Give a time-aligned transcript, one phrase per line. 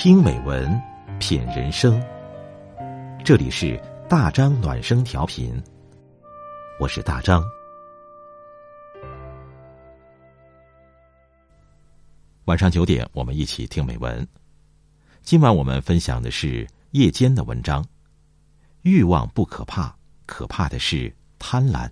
[0.00, 0.80] 听美文，
[1.18, 2.00] 品人生。
[3.24, 3.76] 这里是
[4.08, 5.60] 大张暖声调频，
[6.78, 7.42] 我是大张。
[12.44, 14.24] 晚上九点，我们一起听美文。
[15.22, 17.84] 今晚我们分享的是夜间的文章。
[18.82, 19.92] 欲望不可怕，
[20.26, 21.90] 可怕的是贪婪。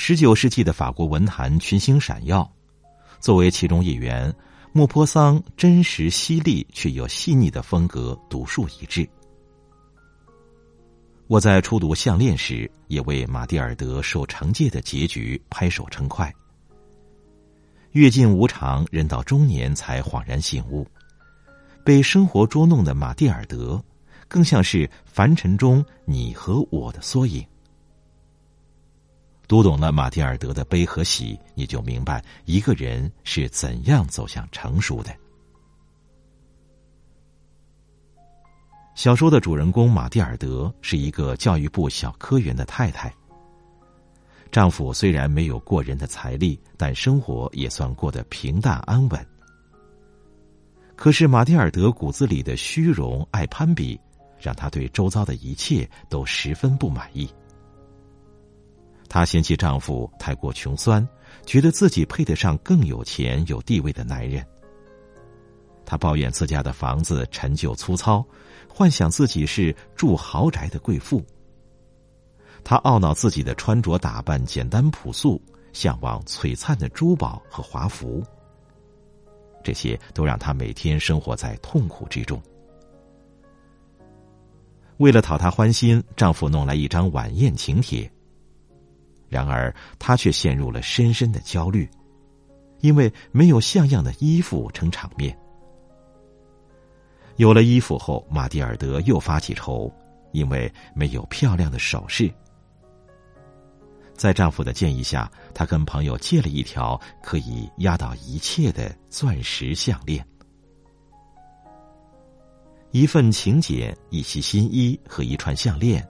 [0.00, 2.48] 十九世纪的法国文坛群星闪耀，
[3.18, 4.32] 作为其中一员，
[4.72, 9.06] 莫泊桑真实犀利却又细腻的风格独树一帜。
[11.26, 16.32] 我在初读《项链》时，也为马蒂尔德受惩戒的结局拍手称快。
[17.90, 20.86] 阅尽无常，人到中年才恍然醒悟，
[21.84, 23.82] 被生活捉弄的马蒂尔德，
[24.28, 27.44] 更像是凡尘中你和我的缩影。
[29.48, 35.10] 读懂了马蒂尔德的悲和喜，你就明白一个人是怎样走向成熟的。
[38.94, 43.10] 小说的主人公马蒂尔德是一个教育部小科员的太太。
[44.50, 49.26] 丈夫虽然没有过人的财力，但生活也算过得平淡安稳。
[50.94, 53.98] 可是马蒂尔德骨子里的虚荣、爱攀比，
[54.38, 57.30] 让她对周遭的一切都十分不满意。
[59.08, 61.06] 她嫌弃丈夫太过穷酸，
[61.46, 64.44] 觉得自己配得上更有钱、有地位的男人。
[65.86, 68.22] 她抱怨自家的房子陈旧粗糙，
[68.68, 71.24] 幻想自己是住豪宅的贵妇。
[72.62, 75.40] 她懊恼自己的穿着打扮简单朴素，
[75.72, 78.22] 向往璀璨的珠宝和华服。
[79.64, 82.40] 这些都让她每天生活在痛苦之中。
[84.98, 88.10] 为了讨她欢心，丈夫弄来一张晚宴请帖。
[89.28, 91.88] 然而，她却陷入了深深的焦虑，
[92.80, 95.36] 因为没有像样的衣服撑场面。
[97.36, 99.92] 有了衣服后，马蒂尔德又发起愁，
[100.32, 102.32] 因为没有漂亮的首饰。
[104.14, 110.26] 在丈夫的建议下，她跟朋友借了一条可以压倒一切的钻石项链。
[112.90, 116.04] 一份请柬、一袭新衣和一串项链，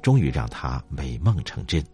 [0.00, 1.84] 终于让她美梦成真。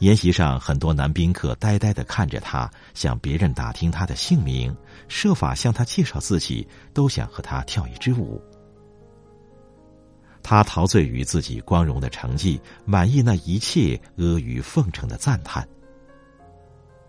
[0.00, 4.74] 宴席上，很多男宾客呆呆的看着他，向别人打听他的姓名，
[5.08, 8.40] 设法向他介绍自己，都想和他跳一支舞。
[10.40, 15.68] 他陶醉于自己光荣的成绩，满意那一切阿谀奉承的赞叹。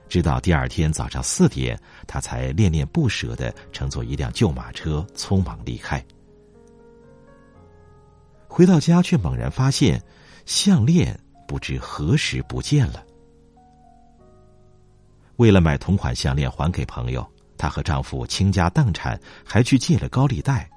[0.08, 6.04] 直到第二天早上四点，他才恋恋不舍的乘坐一辆旧马车匆忙离开。
[8.48, 10.04] 回到家，却猛然发现
[10.48, 11.18] 项链。
[11.50, 13.04] 不知何时不见了。
[15.38, 17.28] 为了买同款项链还给朋友，
[17.58, 20.70] 她和丈夫倾家荡产，还去借了高利贷，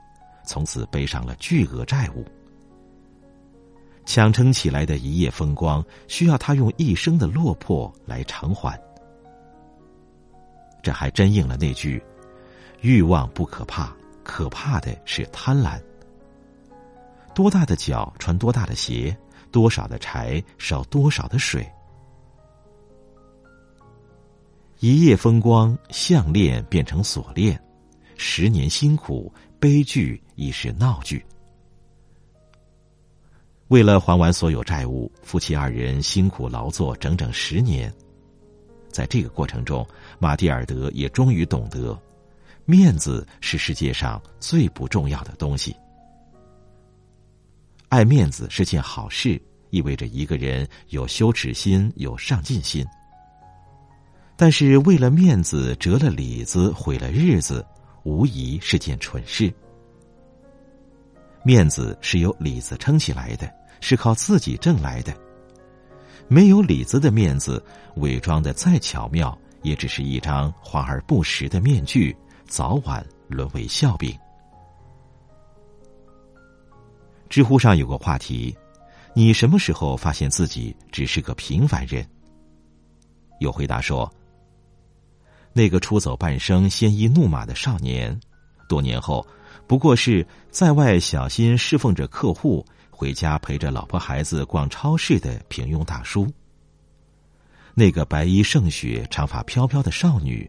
[0.47, 2.25] 从此背上了巨额债务。
[4.07, 8.81] 强撑起来的一夜风光，需要她用一生的落魄来偿还。
[10.83, 12.03] 这还真应了那句
[12.81, 13.95] ：“欲望不可怕，
[14.25, 15.79] 可怕的是贪婪。”
[17.35, 19.15] 多大的脚穿多大的鞋。
[19.53, 21.65] 多少的柴烧多少的水，
[24.81, 27.55] 一夜风光，项链变成锁链；
[28.17, 31.25] 十年辛苦，悲剧已是闹剧。
[33.69, 37.93] 为了还完所有债务，夫妻二人辛苦劳作整整十年。
[38.91, 39.87] 在这个过程中，
[40.19, 41.99] 马蒂尔德也终于懂得，
[42.67, 45.75] 面子是世界上最不重要的东西。
[47.93, 49.39] 爱面子是件好事，
[49.69, 52.83] 意味着一个人有羞耻心、有上进心。
[54.35, 57.63] 但是为了面子折了里子、毁了日子，
[58.05, 59.53] 无疑是件蠢事。
[61.45, 63.53] 面子是由里子撑起来的，
[63.83, 65.15] 是靠自己挣来的。
[66.29, 67.63] 没有里子的面子，
[67.97, 74.19] 伪装的再巧妙，也只是一张华而不实的面具，早晚沦为笑柄。
[77.33, 78.55] 知乎上有个话题
[79.17, 82.07] ：“你什么时候发现自己只是个平凡人？”
[83.41, 84.13] 有回答说
[85.55, 88.21] ：“那个出走半生、鲜衣怒马的少年，
[88.69, 89.27] 多年后
[89.67, 96.31] 不过是在外小心侍奉着客户，回家陪着老婆孩子逛超市的平庸大叔。
[97.73, 100.47] 那个白衣胜雪、长发飘飘的少女，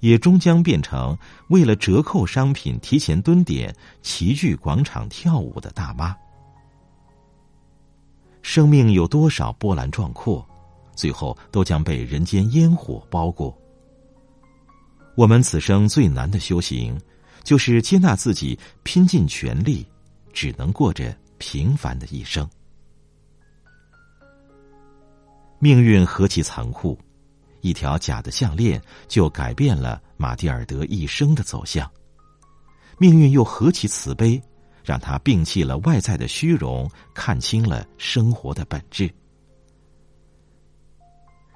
[0.00, 1.16] 也终将变成
[1.48, 6.16] 为了折扣商品提前蹲点齐聚广场跳舞的大妈。
[8.42, 10.46] 生命有多少波澜壮阔，
[10.94, 13.56] 最后都将被人间烟火包裹。
[15.16, 16.98] 我们此生最难的修行，
[17.42, 19.84] 就是接纳自己，拼尽全力，
[20.32, 22.48] 只能过着平凡的一生。
[25.58, 26.96] 命运何其残酷！
[27.60, 31.90] 一条假的项链就改变了马蒂尔德一生的走向。
[32.98, 34.42] 命运又何其慈悲，
[34.82, 39.12] 让他摒弃了外在的虚荣，看清了生活的本质。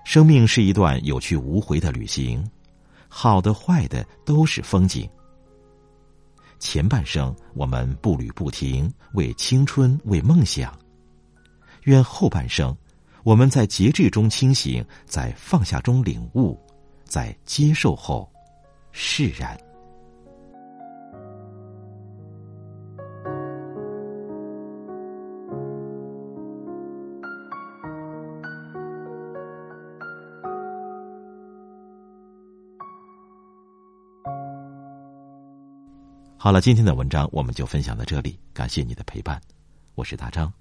[0.05, 2.45] 生命是一段有去无回的旅行，
[3.09, 5.09] 好的坏的都是风景。
[6.59, 10.77] 前半生我们步履不停，为青春，为梦想。
[11.83, 12.77] 愿后半生。
[13.25, 16.59] 我们在节制中清醒，在放下中领悟，
[17.05, 18.29] 在接受后
[18.91, 19.57] 释然。
[36.37, 39.41] 好了，今天的文章我们就分享到这里，感谢你的陪伴，
[39.95, 40.53] 我是大张，